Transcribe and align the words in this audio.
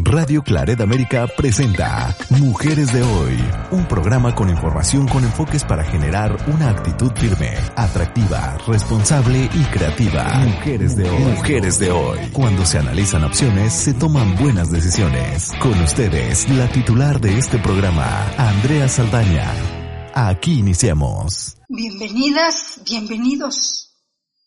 Radio 0.00 0.44
Claret 0.44 0.80
América 0.80 1.26
presenta 1.26 2.16
Mujeres 2.30 2.92
de 2.92 3.02
Hoy, 3.02 3.36
un 3.72 3.88
programa 3.88 4.32
con 4.32 4.48
información 4.48 5.08
con 5.08 5.24
enfoques 5.24 5.64
para 5.64 5.82
generar 5.82 6.36
una 6.54 6.70
actitud 6.70 7.10
firme, 7.16 7.56
atractiva, 7.74 8.56
responsable 8.68 9.50
y 9.52 9.64
creativa. 9.72 10.38
Mujeres 10.44 10.94
de 10.94 11.10
Hoy. 11.10 11.22
Mujeres 11.24 11.78
de 11.80 11.90
Hoy. 11.90 12.18
Cuando 12.32 12.64
se 12.64 12.78
analizan 12.78 13.24
opciones, 13.24 13.72
se 13.72 13.92
toman 13.92 14.36
buenas 14.36 14.70
decisiones. 14.70 15.50
Con 15.60 15.76
ustedes, 15.80 16.48
la 16.50 16.70
titular 16.70 17.20
de 17.20 17.36
este 17.36 17.58
programa, 17.58 18.24
Andrea 18.38 18.88
Saldaña. 18.88 19.52
Aquí 20.14 20.60
iniciamos. 20.60 21.58
Bienvenidas, 21.68 22.80
bienvenidos. 22.88 24.00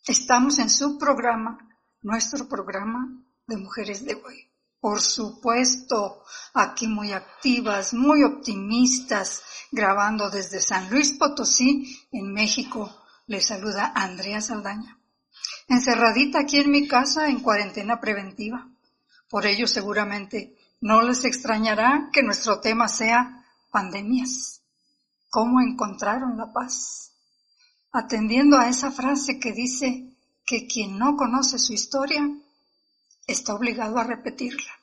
Estamos 0.08 0.60
en 0.60 0.70
su 0.70 0.98
programa, 0.98 1.58
nuestro 2.02 2.48
programa 2.48 3.22
de 3.48 3.58
Mujeres 3.58 4.06
de 4.06 4.16
Hoy. 4.16 4.51
Por 4.82 5.00
supuesto, 5.00 6.24
aquí 6.56 6.88
muy 6.88 7.12
activas, 7.12 7.94
muy 7.94 8.24
optimistas, 8.24 9.44
grabando 9.72 10.32
desde 10.32 10.60
San 10.60 10.90
Luis 10.90 11.14
Potosí, 11.14 12.00
en 12.12 12.34
México, 12.34 12.92
les 13.28 13.46
saluda 13.46 13.94
Andrea 13.96 14.42
Saldaña. 14.42 14.98
Encerradita 15.68 16.40
aquí 16.40 16.58
en 16.58 16.72
mi 16.72 16.88
casa 16.88 17.30
en 17.30 17.42
cuarentena 17.42 18.02
preventiva. 18.02 18.68
Por 19.30 19.46
ello 19.46 19.68
seguramente 19.68 20.58
no 20.82 21.04
les 21.04 21.26
extrañará 21.26 22.10
que 22.12 22.24
nuestro 22.24 22.60
tema 22.60 22.88
sea 22.88 23.46
pandemias. 23.70 24.64
¿Cómo 25.30 25.62
encontraron 25.62 26.38
la 26.38 26.52
paz? 26.52 27.12
Atendiendo 27.92 28.58
a 28.58 28.68
esa 28.68 28.92
frase 28.92 29.40
que 29.40 29.54
dice 29.54 30.18
que 30.44 30.66
quien 30.66 30.98
no 30.98 31.16
conoce 31.16 31.60
su 31.60 31.72
historia 31.72 32.28
está 33.28 33.54
obligado 33.54 33.98
a 33.98 34.04
repetirla. 34.04 34.81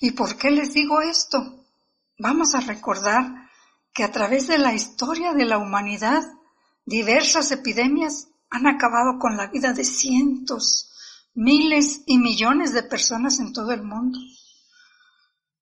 ¿Y 0.00 0.12
por 0.12 0.36
qué 0.36 0.50
les 0.50 0.74
digo 0.74 1.00
esto? 1.00 1.64
Vamos 2.18 2.54
a 2.54 2.60
recordar 2.60 3.48
que 3.92 4.04
a 4.04 4.12
través 4.12 4.46
de 4.46 4.58
la 4.58 4.74
historia 4.74 5.32
de 5.32 5.46
la 5.46 5.58
humanidad, 5.58 6.22
diversas 6.84 7.50
epidemias 7.50 8.28
han 8.50 8.66
acabado 8.66 9.18
con 9.18 9.36
la 9.36 9.48
vida 9.48 9.72
de 9.72 9.84
cientos, 9.84 10.90
miles 11.34 12.02
y 12.06 12.18
millones 12.18 12.72
de 12.72 12.82
personas 12.82 13.40
en 13.40 13.52
todo 13.52 13.72
el 13.72 13.82
mundo. 13.82 14.18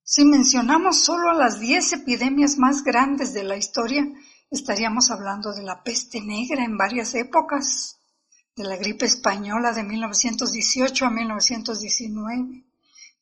Si 0.02 0.24
mencionamos 0.24 1.04
solo 1.04 1.32
las 1.32 1.60
diez 1.60 1.92
epidemias 1.92 2.58
más 2.58 2.84
grandes 2.84 3.32
de 3.32 3.44
la 3.44 3.56
historia, 3.56 4.06
estaríamos 4.50 5.10
hablando 5.10 5.52
de 5.52 5.62
la 5.62 5.82
peste 5.82 6.20
negra 6.20 6.64
en 6.64 6.76
varias 6.76 7.14
épocas, 7.14 7.98
de 8.54 8.64
la 8.64 8.76
gripe 8.76 9.06
española 9.06 9.72
de 9.72 9.82
1918 9.82 11.06
a 11.06 11.10
1919, 11.10 12.64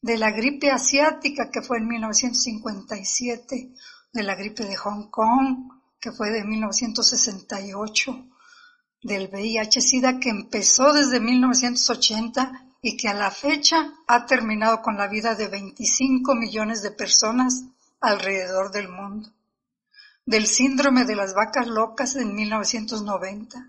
de 0.02 0.18
la 0.18 0.32
gripe 0.32 0.70
asiática 0.70 1.50
que 1.50 1.62
fue 1.62 1.78
en 1.78 1.86
1957, 1.86 3.72
de 4.12 4.22
la 4.22 4.34
gripe 4.34 4.64
de 4.64 4.76
Hong 4.76 5.08
Kong 5.08 5.70
que 6.00 6.10
fue 6.10 6.30
de 6.30 6.44
1968, 6.44 8.26
del 9.02 9.30
VIH-Sida 9.30 10.18
que 10.18 10.30
empezó 10.30 10.92
desde 10.92 11.20
1980 11.20 12.66
y 12.82 12.96
que 12.96 13.06
a 13.08 13.14
la 13.14 13.30
fecha 13.30 13.92
ha 14.08 14.26
terminado 14.26 14.82
con 14.82 14.96
la 14.96 15.06
vida 15.06 15.36
de 15.36 15.46
25 15.46 16.34
millones 16.34 16.82
de 16.82 16.90
personas 16.90 17.62
alrededor 18.00 18.72
del 18.72 18.88
mundo, 18.88 19.32
del 20.26 20.48
síndrome 20.48 21.04
de 21.04 21.14
las 21.14 21.34
vacas 21.34 21.68
locas 21.68 22.16
en 22.16 22.34
1990, 22.34 23.68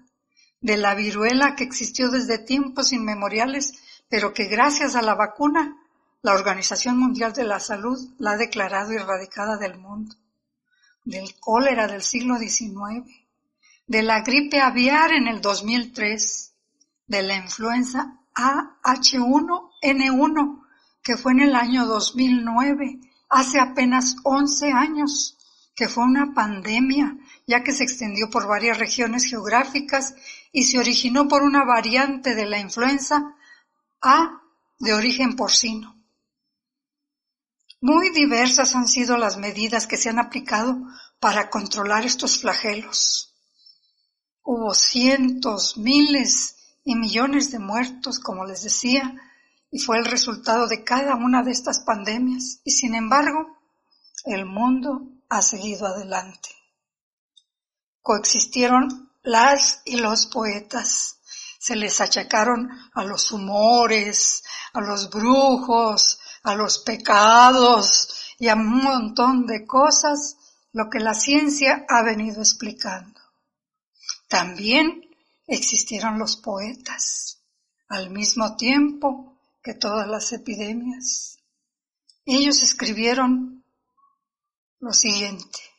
de 0.59 0.77
la 0.77 0.95
viruela 0.95 1.55
que 1.55 1.63
existió 1.63 2.09
desde 2.09 2.39
tiempos 2.39 2.91
inmemoriales, 2.91 3.73
pero 4.09 4.33
que 4.33 4.45
gracias 4.45 4.95
a 4.95 5.03
la 5.03 5.13
vacuna, 5.13 5.77
la 6.23 6.33
Organización 6.33 6.97
Mundial 6.97 7.33
de 7.33 7.43
la 7.43 7.59
Salud 7.59 7.99
la 8.17 8.31
ha 8.31 8.37
declarado 8.37 8.93
erradicada 8.93 9.57
del 9.57 9.77
mundo, 9.77 10.15
del 11.03 11.37
cólera 11.37 11.85
del 11.85 12.01
siglo 12.01 12.37
XIX, 12.37 13.05
de 13.87 14.03
la 14.03 14.21
gripe 14.21 14.61
aviar 14.61 15.11
en 15.11 15.27
el 15.27 15.41
2003, 15.41 16.53
de 17.07 17.23
la 17.23 17.35
influenza 17.35 18.21
AH1N1, 18.35 20.63
que 21.03 21.17
fue 21.17 21.33
en 21.33 21.41
el 21.41 21.55
año 21.55 21.85
2009, 21.85 23.01
hace 23.27 23.59
apenas 23.59 24.15
11 24.23 24.71
años, 24.71 25.37
que 25.75 25.89
fue 25.89 26.05
una 26.05 26.33
pandemia, 26.33 27.17
ya 27.45 27.63
que 27.63 27.73
se 27.73 27.83
extendió 27.83 28.29
por 28.29 28.47
varias 28.47 28.79
regiones 28.79 29.25
geográficas 29.25 30.15
y 30.53 30.63
se 30.63 30.79
originó 30.79 31.27
por 31.27 31.43
una 31.43 31.65
variante 31.65 32.33
de 32.33 32.45
la 32.45 32.59
influenza 32.59 33.35
A 34.01 34.41
de 34.79 34.93
origen 34.93 35.35
porcino. 35.35 36.01
Muy 37.83 38.11
diversas 38.11 38.75
han 38.75 38.87
sido 38.87 39.17
las 39.17 39.35
medidas 39.35 39.87
que 39.87 39.97
se 39.97 40.07
han 40.07 40.17
aplicado 40.17 40.77
para 41.19 41.49
controlar 41.49 42.05
estos 42.05 42.39
flagelos. 42.39 43.35
Hubo 44.41 44.73
cientos, 44.73 45.75
miles 45.75 46.55
y 46.85 46.95
millones 46.95 47.51
de 47.51 47.59
muertos, 47.59 48.19
como 48.19 48.45
les 48.45 48.63
decía, 48.63 49.13
y 49.69 49.79
fue 49.79 49.97
el 49.97 50.05
resultado 50.05 50.67
de 50.67 50.85
cada 50.85 51.15
una 51.15 51.43
de 51.43 51.51
estas 51.51 51.81
pandemias. 51.81 52.61
Y 52.63 52.71
sin 52.71 52.95
embargo, 52.95 53.59
el 54.23 54.45
mundo 54.45 55.01
ha 55.27 55.41
seguido 55.41 55.85
adelante. 55.85 56.51
Coexistieron 58.01 59.11
las 59.23 59.81
y 59.83 59.97
los 59.97 60.27
poetas. 60.27 61.17
Se 61.59 61.75
les 61.75 61.99
achacaron 61.99 62.69
a 62.93 63.03
los 63.03 63.33
humores, 63.33 64.41
a 64.71 64.79
los 64.79 65.09
brujos, 65.09 66.17
a 66.43 66.55
los 66.55 66.79
pecados 66.79 68.35
y 68.37 68.49
a 68.49 68.55
un 68.55 68.83
montón 68.83 69.45
de 69.47 69.65
cosas 69.65 70.37
lo 70.73 70.89
que 70.89 70.99
la 70.99 71.13
ciencia 71.13 71.85
ha 71.87 72.03
venido 72.03 72.41
explicando. 72.41 73.19
También 74.27 75.03
existieron 75.47 76.19
los 76.19 76.37
poetas, 76.37 77.39
al 77.87 78.09
mismo 78.09 78.55
tiempo 78.55 79.37
que 79.61 79.73
todas 79.73 80.07
las 80.07 80.33
epidemias. 80.33 81.37
Ellos 82.25 82.61
escribieron 82.63 83.63
lo 84.79 84.93
siguiente. 84.93 85.72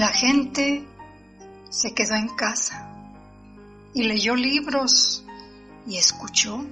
La 0.00 0.08
gente 0.08 0.82
se 1.68 1.92
quedó 1.92 2.14
en 2.14 2.28
casa 2.28 2.88
y 3.92 4.04
leyó 4.04 4.34
libros 4.34 5.26
y 5.86 5.98
escuchó 5.98 6.64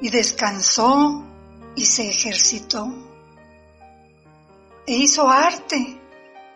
y 0.00 0.08
descansó 0.08 1.22
y 1.76 1.84
se 1.84 2.08
ejercitó 2.08 2.88
e 4.86 4.96
hizo 4.96 5.28
arte 5.28 6.00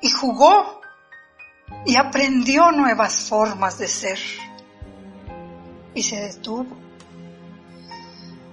y 0.00 0.10
jugó 0.10 0.80
y 1.84 1.96
aprendió 1.96 2.72
nuevas 2.72 3.28
formas 3.28 3.76
de 3.76 3.88
ser 3.88 4.18
y 5.94 6.02
se 6.02 6.16
detuvo 6.16 6.78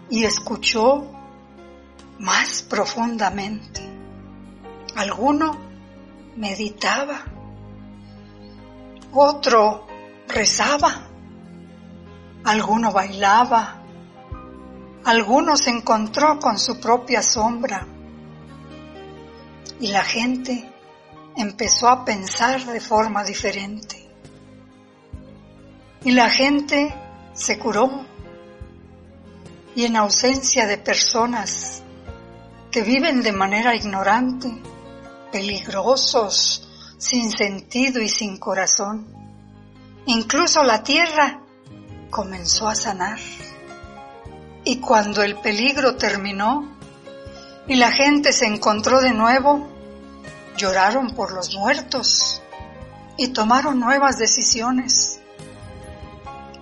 y 0.09 0.25
escuchó 0.25 1.09
más 2.19 2.61
profundamente. 2.63 3.87
Alguno 4.97 5.68
meditaba, 6.39 7.21
otro 9.13 9.85
rezaba, 10.25 11.07
alguno 12.45 12.93
bailaba, 12.93 13.81
alguno 15.03 15.57
se 15.57 15.69
encontró 15.69 16.39
con 16.39 16.57
su 16.57 16.79
propia 16.79 17.21
sombra 17.21 17.85
y 19.81 19.87
la 19.87 20.03
gente 20.03 20.71
empezó 21.35 21.89
a 21.89 22.05
pensar 22.05 22.65
de 22.65 22.79
forma 22.79 23.25
diferente. 23.25 24.09
Y 26.05 26.11
la 26.11 26.29
gente 26.29 26.95
se 27.33 27.59
curó. 27.59 28.05
Y 29.75 29.83
en 29.85 29.97
ausencia 29.97 30.65
de 30.65 30.77
personas 30.77 31.83
que 32.71 32.81
viven 32.81 33.21
de 33.21 33.31
manera 33.31 33.75
ignorante, 33.75 34.49
peligrosos, 35.31 36.67
sin 36.97 37.31
sentido 37.31 38.01
y 38.01 38.09
sin 38.09 38.37
corazón. 38.37 39.07
Incluso 40.05 40.63
la 40.63 40.83
tierra 40.83 41.41
comenzó 42.09 42.67
a 42.67 42.75
sanar. 42.75 43.19
Y 44.63 44.79
cuando 44.79 45.23
el 45.23 45.37
peligro 45.37 45.95
terminó 45.95 46.77
y 47.67 47.75
la 47.75 47.91
gente 47.91 48.33
se 48.33 48.45
encontró 48.45 48.99
de 49.01 49.13
nuevo, 49.13 49.67
lloraron 50.57 51.15
por 51.15 51.31
los 51.33 51.55
muertos 51.55 52.41
y 53.17 53.29
tomaron 53.29 53.79
nuevas 53.79 54.17
decisiones 54.17 55.19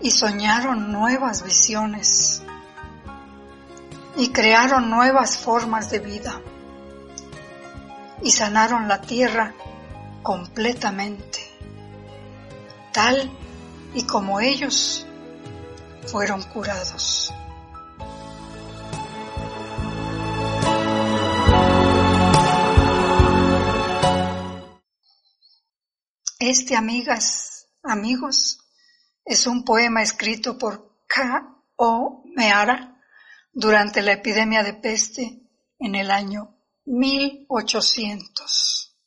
y 0.01 0.11
soñaron 0.11 0.91
nuevas 0.91 1.43
visiones 1.43 2.43
y 4.15 4.29
crearon 4.29 4.89
nuevas 4.89 5.37
formas 5.37 5.89
de 5.89 5.99
vida 5.99 6.41
y 8.21 8.31
sanaron 8.31 8.87
la 8.87 9.01
tierra 9.01 9.53
completamente, 10.23 11.39
tal 12.91 13.29
y 13.93 14.03
como 14.05 14.39
ellos 14.39 15.05
fueron 16.07 16.41
curados. 16.43 17.33
Este, 26.39 26.75
amigas, 26.75 27.67
amigos, 27.83 28.59
es 29.25 29.47
un 29.47 29.65
poema 29.65 30.01
escrito 30.01 30.57
por 30.57 31.01
K. 31.07 31.55
O. 31.75 32.23
Meara 32.35 33.01
durante 33.51 34.01
la 34.01 34.13
epidemia 34.13 34.63
de 34.63 34.73
peste 34.73 35.41
en 35.79 35.95
el 35.95 36.09
año 36.11 36.56
1800. 36.87 38.97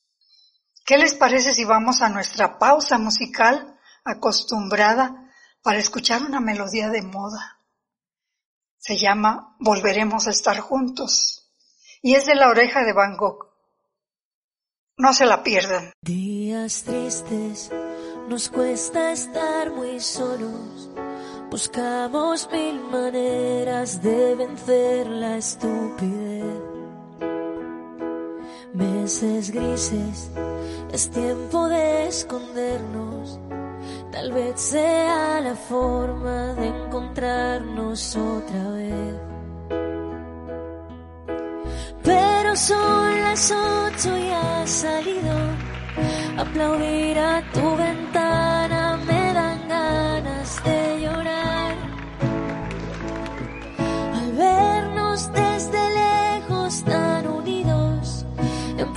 ¿Qué 0.84 0.98
les 0.98 1.14
parece 1.14 1.54
si 1.54 1.64
vamos 1.64 2.02
a 2.02 2.10
nuestra 2.10 2.58
pausa 2.58 2.98
musical 2.98 3.78
acostumbrada 4.04 5.32
para 5.62 5.78
escuchar 5.78 6.22
una 6.22 6.40
melodía 6.40 6.90
de 6.90 7.02
moda? 7.02 7.60
Se 8.78 8.98
llama 8.98 9.56
Volveremos 9.58 10.26
a 10.26 10.30
estar 10.30 10.58
juntos 10.60 11.50
y 12.02 12.14
es 12.14 12.26
de 12.26 12.34
la 12.34 12.48
oreja 12.48 12.84
de 12.84 12.92
Van 12.92 13.16
Gogh. 13.16 13.48
No 14.96 15.14
se 15.14 15.26
la 15.26 15.42
pierdan. 15.42 15.92
Días 16.02 16.84
tristes, 16.84 17.70
nos 18.28 18.50
cuesta 18.50 19.12
estar 19.12 19.72
muy 19.72 20.00
solos. 20.00 20.90
Buscamos 21.50 22.48
mil 22.52 22.80
maneras 22.80 24.02
de 24.02 24.34
vencer 24.34 25.06
la 25.08 25.38
estupidez. 25.38 26.79
Grises, 29.18 30.30
es 30.92 31.10
tiempo 31.10 31.68
de 31.68 32.06
escondernos. 32.06 33.40
Tal 34.12 34.32
vez 34.32 34.60
sea 34.60 35.40
la 35.40 35.56
forma 35.56 36.54
de 36.54 36.68
encontrarnos 36.68 38.16
otra 38.16 38.70
vez. 38.70 39.14
Pero 42.04 42.54
son 42.54 43.20
las 43.20 43.50
ocho 43.50 44.16
y 44.16 44.30
has 44.30 44.70
salido. 44.70 45.34
Aplaudir 46.38 47.18
a 47.18 47.42
tu 47.52 47.76
ventana 47.76 48.19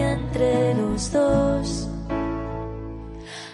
entre 0.00 0.74
los 0.74 1.12
dos. 1.12 1.88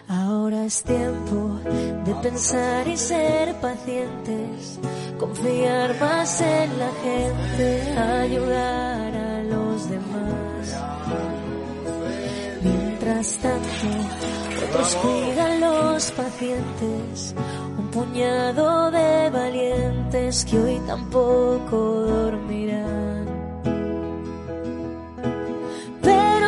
Ahora 0.09 0.65
es 0.65 0.83
tiempo 0.83 1.61
de 2.05 2.15
pensar 2.17 2.89
y 2.89 2.97
ser 2.97 3.55
pacientes, 3.61 4.81
confiar 5.19 5.95
más 6.01 6.41
en 6.41 6.79
la 6.79 6.91
gente, 7.05 7.99
ayudar 7.99 9.15
a 9.15 9.43
los 9.45 9.89
demás. 9.89 10.81
Mientras 12.63 13.39
tanto, 13.39 13.87
otros 14.69 14.97
cuidan 14.97 15.61
los 15.61 16.11
pacientes, 16.11 17.35
un 17.79 17.89
puñado 17.93 18.91
de 18.91 19.31
valientes 19.31 20.45
que 20.45 20.59
hoy 20.59 20.81
tampoco 20.87 21.77
dormirán. 21.77 23.20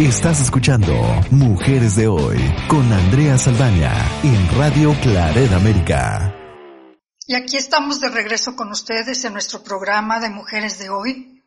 Estás 0.00 0.40
escuchando 0.40 0.94
Mujeres 1.30 1.94
de 1.96 2.08
Hoy 2.08 2.38
con 2.68 2.90
Andrea 2.90 3.36
Saldaña 3.36 3.92
en 4.22 4.58
Radio 4.58 4.96
Claret 5.02 5.52
América. 5.52 6.34
Y 7.26 7.34
aquí 7.34 7.58
estamos 7.58 8.00
de 8.00 8.08
regreso 8.08 8.56
con 8.56 8.70
ustedes 8.70 9.22
en 9.26 9.34
nuestro 9.34 9.62
programa 9.62 10.18
de 10.18 10.30
Mujeres 10.30 10.78
de 10.78 10.88
Hoy. 10.88 11.44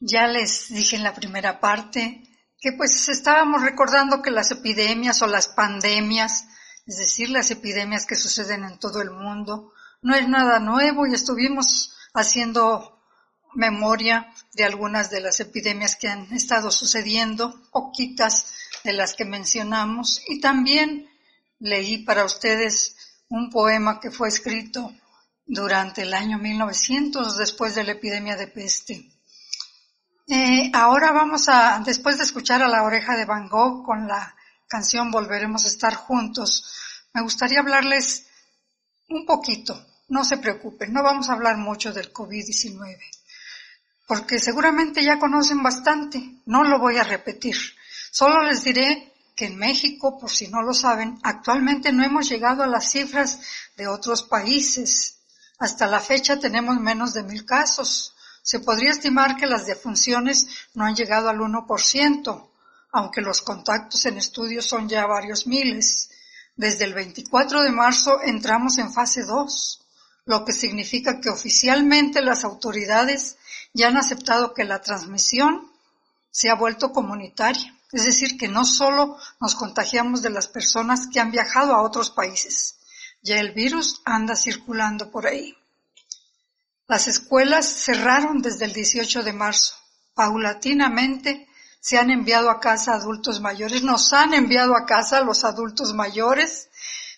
Ya 0.00 0.26
les 0.26 0.68
dije 0.68 0.96
en 0.96 1.02
la 1.02 1.14
primera 1.14 1.60
parte 1.60 2.24
que 2.60 2.72
pues 2.72 3.08
estábamos 3.08 3.62
recordando 3.62 4.20
que 4.20 4.30
las 4.30 4.50
epidemias 4.50 5.22
o 5.22 5.26
las 5.26 5.48
pandemias, 5.48 6.46
es 6.84 6.98
decir, 6.98 7.30
las 7.30 7.50
epidemias 7.50 8.04
que 8.04 8.16
suceden 8.16 8.64
en 8.64 8.78
todo 8.78 9.00
el 9.00 9.10
mundo, 9.10 9.72
no 10.02 10.14
es 10.14 10.28
nada 10.28 10.58
nuevo 10.58 11.06
y 11.06 11.14
estuvimos 11.14 11.96
haciendo 12.12 12.93
memoria 13.54 14.32
de 14.52 14.64
algunas 14.64 15.10
de 15.10 15.20
las 15.20 15.40
epidemias 15.40 15.96
que 15.96 16.08
han 16.08 16.32
estado 16.32 16.70
sucediendo, 16.70 17.62
poquitas 17.70 18.46
de 18.84 18.92
las 18.92 19.14
que 19.14 19.24
mencionamos, 19.24 20.20
y 20.28 20.40
también 20.40 21.08
leí 21.58 21.98
para 21.98 22.24
ustedes 22.24 22.96
un 23.28 23.50
poema 23.50 24.00
que 24.00 24.10
fue 24.10 24.28
escrito 24.28 24.92
durante 25.46 26.02
el 26.02 26.14
año 26.14 26.38
1900, 26.38 27.36
después 27.36 27.74
de 27.74 27.84
la 27.84 27.92
epidemia 27.92 28.36
de 28.36 28.48
peste. 28.48 29.10
Eh, 30.26 30.70
ahora 30.72 31.12
vamos 31.12 31.48
a, 31.48 31.80
después 31.84 32.18
de 32.18 32.24
escuchar 32.24 32.62
a 32.62 32.68
la 32.68 32.82
oreja 32.82 33.16
de 33.16 33.26
Van 33.26 33.48
Gogh 33.48 33.84
con 33.84 34.08
la 34.08 34.34
canción 34.66 35.10
Volveremos 35.10 35.64
a 35.64 35.68
estar 35.68 35.94
juntos, 35.94 36.64
me 37.12 37.22
gustaría 37.22 37.60
hablarles 37.60 38.26
un 39.08 39.26
poquito, 39.26 39.86
no 40.08 40.24
se 40.24 40.38
preocupen, 40.38 40.92
no 40.92 41.02
vamos 41.02 41.28
a 41.28 41.34
hablar 41.34 41.58
mucho 41.58 41.92
del 41.92 42.12
COVID-19 42.12 42.98
porque 44.06 44.38
seguramente 44.38 45.02
ya 45.02 45.18
conocen 45.18 45.62
bastante, 45.62 46.42
no 46.46 46.62
lo 46.64 46.78
voy 46.78 46.98
a 46.98 47.04
repetir. 47.04 47.56
Solo 48.10 48.42
les 48.42 48.64
diré 48.64 49.12
que 49.34 49.46
en 49.46 49.56
México, 49.56 50.18
por 50.18 50.30
si 50.30 50.48
no 50.48 50.62
lo 50.62 50.74
saben, 50.74 51.18
actualmente 51.22 51.92
no 51.92 52.04
hemos 52.04 52.28
llegado 52.28 52.62
a 52.62 52.68
las 52.68 52.90
cifras 52.90 53.40
de 53.76 53.88
otros 53.88 54.22
países. 54.22 55.16
Hasta 55.58 55.86
la 55.86 56.00
fecha 56.00 56.38
tenemos 56.38 56.78
menos 56.80 57.14
de 57.14 57.22
mil 57.22 57.44
casos. 57.44 58.14
Se 58.42 58.60
podría 58.60 58.90
estimar 58.90 59.36
que 59.36 59.46
las 59.46 59.66
defunciones 59.66 60.46
no 60.74 60.84
han 60.84 60.94
llegado 60.94 61.28
al 61.28 61.38
1%, 61.38 62.48
aunque 62.92 63.22
los 63.22 63.40
contactos 63.40 64.04
en 64.04 64.18
estudios 64.18 64.66
son 64.66 64.88
ya 64.88 65.06
varios 65.06 65.46
miles. 65.46 66.10
Desde 66.54 66.84
el 66.84 66.94
24 66.94 67.62
de 67.62 67.72
marzo 67.72 68.20
entramos 68.22 68.78
en 68.78 68.92
fase 68.92 69.24
2, 69.24 69.80
lo 70.26 70.44
que 70.44 70.52
significa 70.52 71.20
que 71.20 71.30
oficialmente 71.30 72.22
las 72.22 72.44
autoridades 72.44 73.36
ya 73.74 73.88
han 73.88 73.96
aceptado 73.96 74.54
que 74.54 74.64
la 74.64 74.80
transmisión 74.80 75.70
se 76.30 76.48
ha 76.48 76.54
vuelto 76.54 76.92
comunitaria. 76.92 77.74
Es 77.92 78.04
decir, 78.04 78.38
que 78.38 78.48
no 78.48 78.64
solo 78.64 79.18
nos 79.40 79.54
contagiamos 79.54 80.22
de 80.22 80.30
las 80.30 80.48
personas 80.48 81.08
que 81.12 81.20
han 81.20 81.30
viajado 81.30 81.74
a 81.74 81.82
otros 81.82 82.10
países, 82.10 82.76
ya 83.22 83.36
el 83.36 83.52
virus 83.52 84.00
anda 84.04 84.34
circulando 84.34 85.10
por 85.10 85.26
ahí. 85.26 85.56
Las 86.88 87.08
escuelas 87.08 87.66
cerraron 87.66 88.42
desde 88.42 88.64
el 88.64 88.72
18 88.72 89.22
de 89.22 89.32
marzo. 89.32 89.74
Paulatinamente 90.14 91.48
se 91.80 91.98
han 91.98 92.10
enviado 92.10 92.50
a 92.50 92.60
casa 92.60 92.94
adultos 92.94 93.40
mayores, 93.40 93.82
nos 93.82 94.12
han 94.12 94.34
enviado 94.34 94.76
a 94.76 94.86
casa 94.86 95.20
los 95.20 95.44
adultos 95.44 95.94
mayores, 95.94 96.68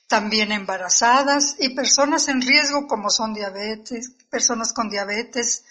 también 0.08 0.52
embarazadas 0.52 1.56
y 1.58 1.70
personas 1.70 2.28
en 2.28 2.42
riesgo 2.42 2.86
como 2.86 3.10
son 3.10 3.34
diabetes, 3.34 4.12
personas 4.30 4.72
con 4.72 4.88
diabetes, 4.88 5.64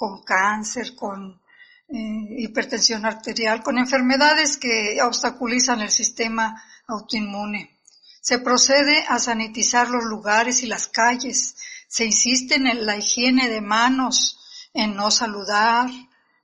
con 0.00 0.22
cáncer, 0.22 0.94
con 0.94 1.42
eh, 1.86 1.94
hipertensión 2.38 3.04
arterial, 3.04 3.62
con 3.62 3.76
enfermedades 3.76 4.56
que 4.56 4.98
obstaculizan 5.02 5.82
el 5.82 5.90
sistema 5.90 6.64
autoinmune. 6.86 7.76
Se 8.22 8.38
procede 8.38 9.04
a 9.06 9.18
sanitizar 9.18 9.90
los 9.90 10.04
lugares 10.04 10.62
y 10.62 10.68
las 10.68 10.86
calles. 10.86 11.54
Se 11.86 12.06
insiste 12.06 12.54
en 12.54 12.86
la 12.86 12.96
higiene 12.96 13.50
de 13.50 13.60
manos, 13.60 14.70
en 14.72 14.96
no 14.96 15.10
saludar, 15.10 15.90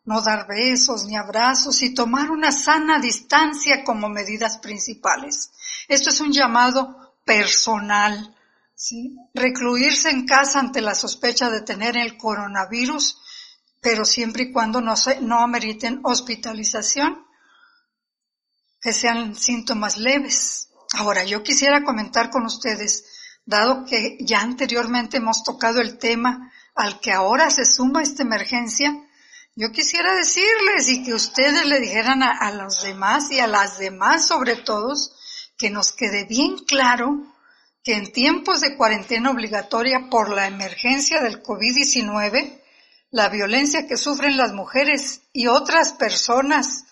no 0.04 0.20
dar 0.20 0.46
besos 0.46 1.06
ni 1.06 1.16
abrazos 1.16 1.80
y 1.80 1.94
tomar 1.94 2.30
una 2.30 2.52
sana 2.52 2.98
distancia 2.98 3.84
como 3.84 4.10
medidas 4.10 4.58
principales. 4.58 5.50
Esto 5.88 6.10
es 6.10 6.20
un 6.20 6.30
llamado 6.30 7.14
personal. 7.24 8.36
Recluirse 9.32 10.10
en 10.10 10.26
casa 10.26 10.60
ante 10.60 10.82
la 10.82 10.94
sospecha 10.94 11.48
de 11.48 11.62
tener 11.62 11.96
el 11.96 12.18
coronavirus 12.18 13.22
pero 13.80 14.04
siempre 14.04 14.44
y 14.44 14.52
cuando 14.52 14.80
no, 14.80 14.96
se, 14.96 15.20
no 15.20 15.40
ameriten 15.40 16.00
hospitalización, 16.02 17.24
que 18.80 18.92
sean 18.92 19.34
síntomas 19.34 19.96
leves. 19.96 20.68
Ahora, 20.94 21.24
yo 21.24 21.42
quisiera 21.42 21.84
comentar 21.84 22.30
con 22.30 22.46
ustedes, 22.46 23.04
dado 23.44 23.84
que 23.84 24.18
ya 24.20 24.40
anteriormente 24.40 25.16
hemos 25.16 25.42
tocado 25.42 25.80
el 25.80 25.98
tema 25.98 26.52
al 26.74 27.00
que 27.00 27.12
ahora 27.12 27.50
se 27.50 27.64
suma 27.64 28.02
esta 28.02 28.22
emergencia, 28.22 28.94
yo 29.58 29.72
quisiera 29.72 30.14
decirles 30.14 30.90
y 30.90 31.02
que 31.02 31.14
ustedes 31.14 31.64
le 31.64 31.80
dijeran 31.80 32.22
a, 32.22 32.30
a 32.30 32.52
los 32.52 32.82
demás 32.82 33.30
y 33.30 33.40
a 33.40 33.46
las 33.46 33.78
demás 33.78 34.26
sobre 34.26 34.56
todo, 34.56 34.94
que 35.56 35.70
nos 35.70 35.92
quede 35.92 36.26
bien 36.26 36.58
claro 36.58 37.22
que 37.82 37.94
en 37.94 38.12
tiempos 38.12 38.60
de 38.60 38.76
cuarentena 38.76 39.30
obligatoria 39.30 40.08
por 40.10 40.28
la 40.30 40.46
emergencia 40.46 41.22
del 41.22 41.42
COVID-19, 41.42 42.60
la 43.16 43.30
violencia 43.30 43.86
que 43.86 43.96
sufren 43.96 44.36
las 44.36 44.52
mujeres 44.52 45.22
y 45.32 45.46
otras 45.46 45.94
personas 45.94 46.84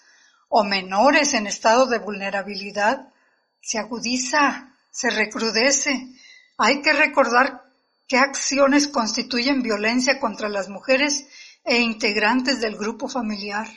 o 0.48 0.64
menores 0.64 1.34
en 1.34 1.46
estado 1.46 1.84
de 1.84 1.98
vulnerabilidad 1.98 3.12
se 3.60 3.78
agudiza, 3.78 4.74
se 4.90 5.10
recrudece. 5.10 6.08
Hay 6.56 6.80
que 6.80 6.94
recordar 6.94 7.64
qué 8.08 8.16
acciones 8.16 8.88
constituyen 8.88 9.60
violencia 9.60 10.18
contra 10.18 10.48
las 10.48 10.70
mujeres 10.70 11.26
e 11.62 11.82
integrantes 11.82 12.58
del 12.58 12.76
grupo 12.76 13.06
familiar 13.06 13.68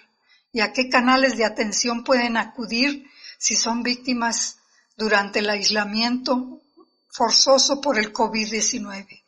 y 0.54 0.62
a 0.62 0.72
qué 0.72 0.88
canales 0.88 1.36
de 1.36 1.44
atención 1.44 2.06
pueden 2.06 2.38
acudir 2.38 3.08
si 3.38 3.58
son 3.58 3.84
víctimas 3.84 4.60
durante 4.96 5.40
el 5.40 5.50
aislamiento 5.50 6.62
forzoso 7.10 7.82
por 7.82 8.00
el 8.00 8.14
COVID-19 8.14 9.27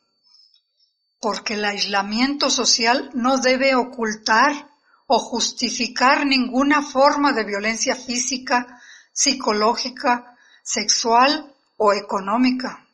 porque 1.20 1.54
el 1.54 1.64
aislamiento 1.64 2.48
social 2.48 3.10
no 3.12 3.38
debe 3.38 3.74
ocultar 3.74 4.70
o 5.06 5.18
justificar 5.18 6.24
ninguna 6.24 6.82
forma 6.82 7.32
de 7.32 7.44
violencia 7.44 7.94
física, 7.94 8.80
psicológica, 9.12 10.36
sexual 10.62 11.54
o 11.76 11.92
económica. 11.92 12.86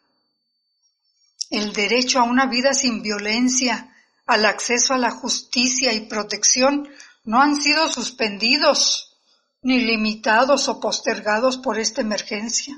El 1.50 1.73
derecho 1.73 2.18
a 2.18 2.25
una 2.25 2.47
vida 2.47 2.75
sin 2.75 3.02
violencia, 3.02 3.95
al 4.26 4.45
acceso 4.45 4.95
a 4.95 4.99
la 4.99 5.12
justicia 5.12 5.92
y 5.92 6.09
protección 6.09 6.88
no 7.25 7.40
han 7.40 7.54
sido 7.54 7.88
suspendidos, 7.88 9.16
ni 9.62 9.80
limitados 9.80 10.68
o 10.68 10.80
postergados 10.80 11.59
por 11.59 11.78
esta 11.78 12.00
emergencia. 12.00 12.76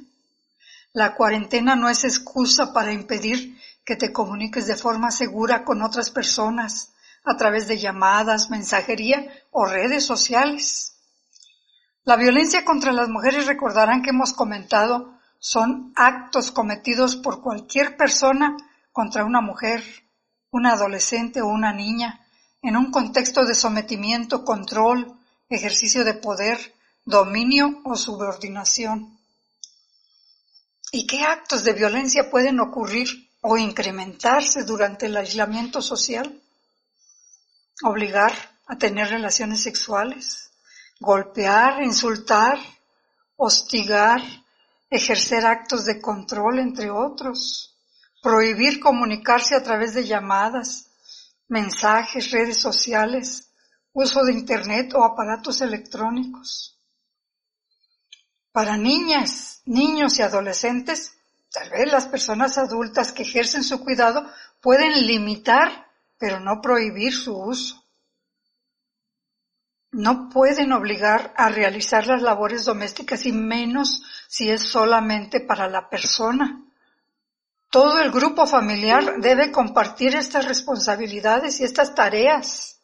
La 0.93 1.15
cuarentena 1.15 1.77
no 1.77 1.89
es 1.89 2.05
excusa 2.05 2.73
para 2.73 2.93
impedir 2.93 3.59
que 3.89 3.97
te 3.97 4.13
comuniques 4.13 4.67
de 4.67 4.77
forma 4.77 5.11
segura 5.11 5.65
con 5.65 5.81
otras 5.81 6.11
personas 6.11 6.93
a 7.25 7.39
través 7.39 7.69
de 7.69 7.79
llamadas, 7.79 8.51
mensajería 8.51 9.27
o 9.51 9.65
redes 9.65 10.05
sociales. 10.05 10.99
La 12.05 12.17
violencia 12.17 12.67
contra 12.67 12.93
las 12.93 13.09
mujeres 13.09 13.47
recordarán 13.47 14.03
que 14.03 14.11
hemos 14.11 14.35
comentado 14.35 15.15
son 15.39 15.95
actos 15.97 16.51
cometidos 16.51 17.17
por 17.17 17.41
cualquier 17.41 17.97
persona 17.97 18.59
contra 18.93 19.25
una 19.25 19.41
mujer, 19.41 19.83
una 20.51 20.73
adolescente 20.75 21.41
o 21.41 21.47
una 21.47 21.73
niña, 21.73 22.21
en 22.61 22.77
un 22.77 22.91
contexto 22.91 23.47
de 23.47 23.55
sometimiento, 23.55 24.45
control, 24.45 25.19
ejercicio 25.49 26.05
de 26.05 26.13
poder, 26.13 26.75
dominio 27.07 27.81
o 27.85 27.97
subordinación. 27.97 29.19
¿Y 30.93 31.07
qué 31.07 31.23
actos 31.23 31.65
de 31.65 31.73
violencia 31.73 32.29
pueden 32.31 32.61
ocurrir 32.61 33.28
o 33.41 33.57
incrementarse 33.57 34.65
durante 34.65 35.07
el 35.07 35.17
aislamiento 35.17 35.81
social, 35.81 36.43
obligar 37.85 38.33
a 38.67 38.77
tener 38.77 39.09
relaciones 39.09 39.63
sexuales, 39.63 40.51
golpear, 41.01 41.83
insultar, 41.83 42.59
hostigar, 43.37 44.21
ejercer 44.91 45.47
actos 45.47 45.85
de 45.85 46.01
control, 46.01 46.59
entre 46.59 46.91
otros, 46.91 47.77
prohibir 48.23 48.81
comunicarse 48.81 49.55
a 49.55 49.63
través 49.63 49.95
de 49.95 50.05
llamadas, 50.05 50.91
mensajes, 51.47 52.31
redes 52.31 52.59
sociales, 52.61 53.51
uso 53.93 54.25
de 54.25 54.33
Internet 54.33 54.95
o 54.95 55.05
aparatos 55.05 55.61
electrónicos. 55.61 56.79
Para 58.53 58.77
niñas, 58.77 59.63
niños 59.67 60.19
y 60.19 60.23
adolescentes, 60.23 61.18
Tal 61.51 61.71
vez 61.71 61.91
las 61.91 62.07
personas 62.07 62.59
adultas 62.59 63.13
que 63.13 63.23
ejercen 63.23 63.65
su 63.65 63.83
cuidado 63.83 64.31
pueden 64.61 65.07
limitar, 65.07 65.89
pero 66.19 66.41
no 66.41 66.61
prohibir 66.61 67.15
su 67.15 67.37
uso. 67.37 67.85
No 69.91 70.29
pueden 70.29 70.73
obligar 70.73 71.33
a 71.37 71.49
realizar 71.49 72.07
las 72.07 72.21
labores 72.21 72.67
domésticas 72.67 73.25
y 73.25 73.33
menos 73.33 74.03
si 74.29 74.51
es 74.51 74.63
solamente 74.63 75.41
para 75.41 75.69
la 75.69 75.89
persona. 75.89 76.63
Todo 77.71 78.01
el 78.01 78.11
grupo 78.11 78.47
familiar 78.47 79.21
debe 79.21 79.51
compartir 79.51 80.15
estas 80.15 80.45
responsabilidades 80.47 81.61
y 81.61 81.65
estas 81.65 81.95
tareas. 81.95 82.81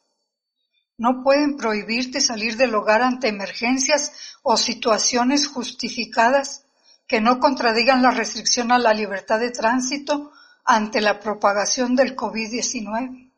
No 0.97 1.23
pueden 1.23 1.57
prohibirte 1.57 2.21
salir 2.21 2.57
del 2.57 2.75
hogar 2.75 3.03
ante 3.03 3.29
emergencias 3.29 4.37
o 4.43 4.57
situaciones 4.57 5.49
justificadas 5.49 6.64
que 7.07 7.21
no 7.21 7.39
contradigan 7.39 8.03
la 8.03 8.11
restricción 8.11 8.73
a 8.73 8.79
la 8.79 8.95
libertad 8.95 9.39
de 9.39 9.51
tránsito 9.51 10.33
ante 10.65 11.01
la 11.01 11.21
propagación 11.21 11.95
del 11.95 12.17
COVID-19. 12.17 13.33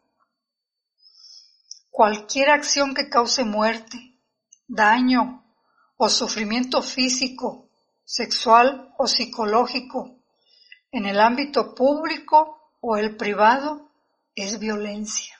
Cualquier 1.90 2.50
acción 2.50 2.94
que 2.94 3.08
cause 3.08 3.44
muerte, 3.44 4.20
daño 4.68 5.44
o 5.96 6.08
sufrimiento 6.08 6.82
físico, 6.82 7.70
sexual 8.04 8.92
o 8.98 9.08
psicológico 9.08 10.20
en 10.92 11.06
el 11.06 11.20
ámbito 11.20 11.74
público 11.74 12.72
o 12.80 12.96
el 12.96 13.16
privado 13.16 13.90
es 14.34 14.58
violencia. 14.58 15.34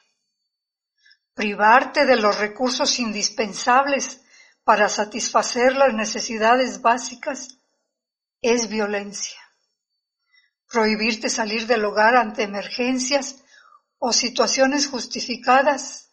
Privarte 1.35 2.07
de 2.07 2.17
los 2.17 2.39
recursos 2.39 2.99
indispensables 2.99 4.23
para 4.65 4.89
satisfacer 4.89 5.77
las 5.77 5.95
necesidades 5.95 6.83
básicas 6.83 7.59
es 8.51 8.69
violencia. 8.69 9.41
Prohibirte 10.69 11.29
salir 11.29 11.67
del 11.67 11.85
hogar 11.85 12.17
ante 12.17 12.45
emergencias 12.45 13.43
o 13.99 14.13
situaciones 14.13 14.87
justificadas 14.87 16.13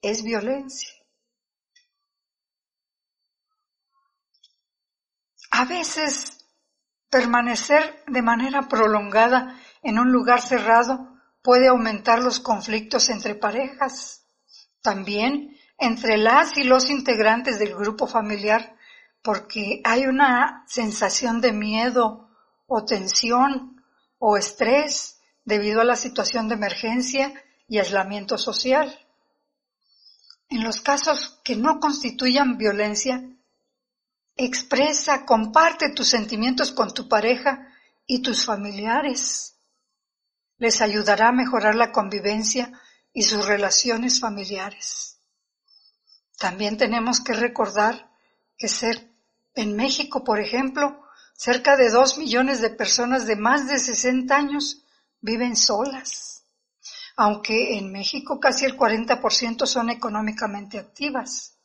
es 0.00 0.22
violencia. 0.22 0.94
A 5.50 5.64
veces 5.64 6.38
permanecer 7.10 8.04
de 8.06 8.22
manera 8.22 8.68
prolongada 8.68 9.58
en 9.82 9.98
un 9.98 10.12
lugar 10.12 10.42
cerrado 10.42 11.16
puede 11.42 11.68
aumentar 11.68 12.22
los 12.22 12.38
conflictos 12.38 13.08
entre 13.08 13.34
parejas. 13.34 14.26
También 14.82 15.56
entre 15.78 16.16
las 16.16 16.56
y 16.56 16.64
los 16.64 16.90
integrantes 16.90 17.58
del 17.58 17.74
grupo 17.74 18.06
familiar 18.06 18.75
porque 19.26 19.80
hay 19.82 20.06
una 20.06 20.62
sensación 20.68 21.40
de 21.40 21.52
miedo 21.52 22.30
o 22.68 22.84
tensión 22.84 23.84
o 24.20 24.36
estrés 24.36 25.18
debido 25.44 25.80
a 25.80 25.84
la 25.84 25.96
situación 25.96 26.46
de 26.46 26.54
emergencia 26.54 27.34
y 27.66 27.78
aislamiento 27.78 28.38
social. 28.38 28.96
En 30.48 30.62
los 30.62 30.80
casos 30.80 31.40
que 31.42 31.56
no 31.56 31.80
constituyan 31.80 32.56
violencia, 32.56 33.28
expresa, 34.36 35.26
comparte 35.26 35.90
tus 35.90 36.06
sentimientos 36.06 36.70
con 36.70 36.94
tu 36.94 37.08
pareja 37.08 37.66
y 38.06 38.22
tus 38.22 38.46
familiares. 38.46 39.56
Les 40.58 40.80
ayudará 40.80 41.30
a 41.30 41.32
mejorar 41.32 41.74
la 41.74 41.90
convivencia 41.90 42.80
y 43.12 43.22
sus 43.22 43.44
relaciones 43.44 44.20
familiares. 44.20 45.18
También 46.38 46.76
tenemos 46.76 47.20
que 47.20 47.32
recordar 47.32 48.08
que 48.56 48.68
ser 48.68 49.15
en 49.56 49.74
México, 49.74 50.22
por 50.22 50.38
ejemplo, 50.38 51.02
cerca 51.34 51.76
de 51.76 51.90
dos 51.90 52.18
millones 52.18 52.60
de 52.60 52.70
personas 52.70 53.26
de 53.26 53.36
más 53.36 53.66
de 53.66 53.78
60 53.78 54.36
años 54.36 54.84
viven 55.20 55.56
solas, 55.56 56.44
aunque 57.16 57.78
en 57.78 57.90
México 57.90 58.38
casi 58.38 58.66
el 58.66 58.76
40% 58.76 59.66
son 59.66 59.90
económicamente 59.90 60.78
activas, 60.78 61.56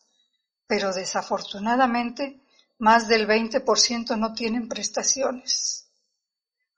pero 0.65 0.93
desafortunadamente 0.93 2.41
más 2.79 3.09
del 3.09 3.27
20% 3.27 4.17
no 4.17 4.33
tienen 4.33 4.69
prestaciones. 4.69 5.89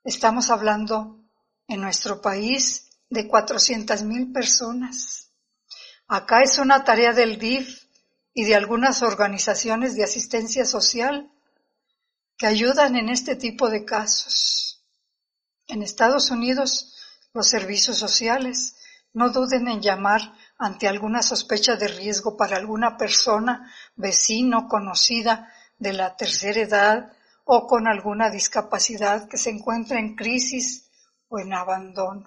Estamos 0.02 0.50
hablando 0.50 1.20
en 1.68 1.80
nuestro 1.80 2.20
país 2.20 2.90
de 3.08 3.28
400 3.28 4.02
mil 4.02 4.32
personas. 4.32 5.30
Acá 6.08 6.42
es 6.42 6.58
una 6.58 6.82
tarea 6.82 7.12
del 7.12 7.38
DIF 7.38 7.83
y 8.34 8.44
de 8.44 8.56
algunas 8.56 9.02
organizaciones 9.02 9.94
de 9.94 10.02
asistencia 10.02 10.66
social 10.66 11.30
que 12.36 12.48
ayudan 12.48 12.96
en 12.96 13.08
este 13.08 13.36
tipo 13.36 13.70
de 13.70 13.84
casos. 13.84 14.84
En 15.68 15.82
Estados 15.82 16.30
Unidos, 16.30 16.94
los 17.32 17.48
servicios 17.48 17.96
sociales 17.96 18.76
no 19.12 19.30
duden 19.30 19.68
en 19.68 19.80
llamar 19.80 20.34
ante 20.58 20.88
alguna 20.88 21.22
sospecha 21.22 21.76
de 21.76 21.86
riesgo 21.86 22.36
para 22.36 22.56
alguna 22.56 22.96
persona, 22.96 23.72
vecino, 23.94 24.68
conocida 24.68 25.52
de 25.78 25.92
la 25.92 26.16
tercera 26.16 26.60
edad 26.60 27.12
o 27.44 27.68
con 27.68 27.86
alguna 27.86 28.30
discapacidad 28.30 29.28
que 29.28 29.36
se 29.36 29.50
encuentra 29.50 30.00
en 30.00 30.16
crisis 30.16 30.90
o 31.28 31.38
en 31.38 31.52
abandono. 31.52 32.26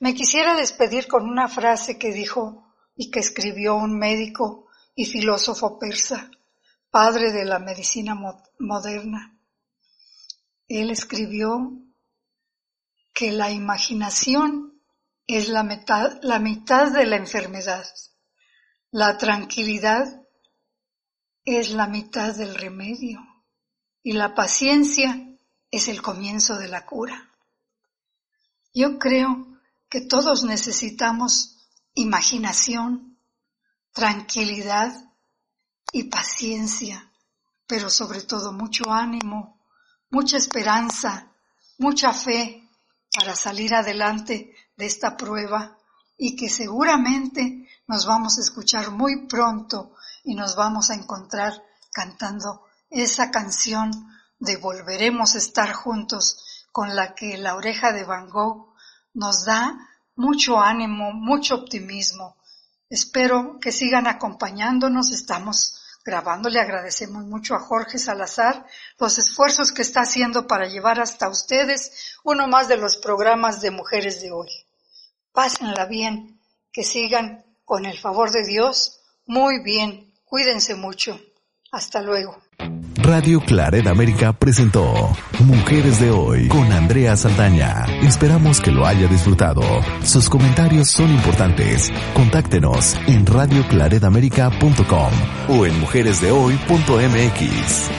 Me 0.00 0.14
quisiera 0.14 0.56
despedir 0.56 1.06
con 1.06 1.28
una 1.28 1.48
frase 1.48 1.98
que 1.98 2.12
dijo 2.12 2.67
y 2.98 3.12
que 3.12 3.20
escribió 3.20 3.76
un 3.76 3.96
médico 3.96 4.66
y 4.96 5.06
filósofo 5.06 5.78
persa, 5.78 6.32
padre 6.90 7.30
de 7.30 7.44
la 7.44 7.60
medicina 7.60 8.18
moderna. 8.58 9.38
Él 10.66 10.90
escribió 10.90 11.78
que 13.14 13.30
la 13.30 13.52
imaginación 13.52 14.82
es 15.28 15.48
la 15.48 15.62
mitad, 15.62 16.18
la 16.22 16.40
mitad 16.40 16.90
de 16.90 17.06
la 17.06 17.16
enfermedad, 17.16 17.86
la 18.90 19.16
tranquilidad 19.16 20.26
es 21.44 21.70
la 21.70 21.86
mitad 21.86 22.34
del 22.34 22.56
remedio 22.56 23.20
y 24.02 24.12
la 24.12 24.34
paciencia 24.34 25.38
es 25.70 25.86
el 25.86 26.02
comienzo 26.02 26.56
de 26.58 26.66
la 26.66 26.84
cura. 26.84 27.32
Yo 28.74 28.98
creo 28.98 29.46
que 29.88 30.00
todos 30.00 30.42
necesitamos 30.42 31.57
imaginación, 31.98 33.18
tranquilidad 33.92 34.92
y 35.92 36.04
paciencia, 36.04 37.12
pero 37.66 37.90
sobre 37.90 38.22
todo 38.22 38.52
mucho 38.52 38.92
ánimo, 38.92 39.60
mucha 40.10 40.36
esperanza, 40.36 41.32
mucha 41.78 42.12
fe 42.12 42.68
para 43.12 43.34
salir 43.34 43.74
adelante 43.74 44.54
de 44.76 44.86
esta 44.86 45.16
prueba 45.16 45.76
y 46.16 46.36
que 46.36 46.48
seguramente 46.48 47.68
nos 47.88 48.06
vamos 48.06 48.38
a 48.38 48.42
escuchar 48.42 48.92
muy 48.92 49.26
pronto 49.26 49.94
y 50.22 50.36
nos 50.36 50.54
vamos 50.54 50.90
a 50.90 50.94
encontrar 50.94 51.52
cantando 51.92 52.62
esa 52.90 53.32
canción 53.32 53.90
de 54.38 54.56
Volveremos 54.56 55.34
a 55.34 55.38
estar 55.38 55.72
juntos 55.72 56.64
con 56.70 56.94
la 56.94 57.16
que 57.16 57.38
la 57.38 57.56
oreja 57.56 57.92
de 57.92 58.04
Van 58.04 58.28
Gogh 58.28 58.72
nos 59.14 59.44
da 59.44 59.76
mucho 60.18 60.58
ánimo, 60.58 61.12
mucho 61.12 61.54
optimismo. 61.54 62.36
Espero 62.90 63.58
que 63.60 63.72
sigan 63.72 64.06
acompañándonos. 64.06 65.12
Estamos 65.12 65.80
grabando. 66.04 66.48
Le 66.48 66.60
agradecemos 66.60 67.24
mucho 67.24 67.54
a 67.54 67.60
Jorge 67.60 67.98
Salazar 67.98 68.66
los 68.98 69.16
esfuerzos 69.18 69.72
que 69.72 69.82
está 69.82 70.00
haciendo 70.00 70.46
para 70.46 70.66
llevar 70.66 71.00
hasta 71.00 71.28
ustedes 71.28 72.16
uno 72.24 72.48
más 72.48 72.66
de 72.68 72.76
los 72.76 72.96
programas 72.96 73.60
de 73.60 73.70
mujeres 73.70 74.20
de 74.20 74.32
hoy. 74.32 74.50
Pásenla 75.32 75.86
bien, 75.86 76.40
que 76.72 76.82
sigan 76.82 77.44
con 77.64 77.86
el 77.86 77.96
favor 77.96 78.32
de 78.32 78.44
Dios 78.44 79.00
muy 79.26 79.62
bien. 79.62 80.12
Cuídense 80.24 80.74
mucho. 80.74 81.20
Hasta 81.70 82.00
luego. 82.00 82.42
Radio 83.08 83.40
Claret 83.40 83.86
América 83.86 84.34
presentó 84.34 84.92
Mujeres 85.40 85.98
de 85.98 86.10
Hoy 86.10 86.46
con 86.48 86.70
Andrea 86.70 87.16
Saldaña. 87.16 87.86
Esperamos 88.02 88.60
que 88.60 88.70
lo 88.70 88.84
haya 88.84 89.08
disfrutado. 89.08 89.62
Sus 90.02 90.28
comentarios 90.28 90.90
son 90.90 91.08
importantes. 91.08 91.90
Contáctenos 92.12 92.94
en 93.06 93.24
radioclaredamerica.com 93.24 95.12
o 95.48 95.64
en 95.64 95.80
mujeresdehoy.mx. 95.80 97.90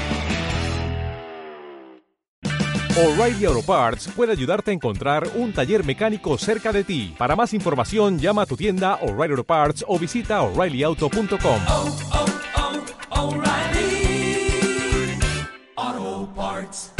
O'Reilly 2.96 3.46
Auto 3.46 3.64
Parts 3.64 4.10
puede 4.16 4.34
ayudarte 4.34 4.70
a 4.70 4.76
encontrar 4.76 5.28
un 5.34 5.54
taller 5.54 5.84
mecánico 5.84 6.38
cerca 6.38 6.72
de 6.72 6.84
ti. 6.84 7.16
Para 7.18 7.36
más 7.36 7.56
información, 7.56 8.20
llama 8.20 8.44
a 8.44 8.46
tu 8.46 8.56
tienda 8.56 9.00
O'Reilly 9.02 9.32
Auto 9.32 9.44
Parts 9.44 9.84
o 9.88 9.98
visita 9.98 10.44
oreillyauto.com. 10.44 12.29
parts. 16.40 16.99